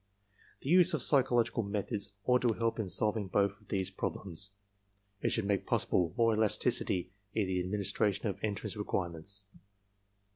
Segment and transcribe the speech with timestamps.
[0.61, 4.53] "The use of psychological methods ought to help in solving both of these problems.
[5.21, 9.43] It should make possible more elasticity in the administration of entrance requirements.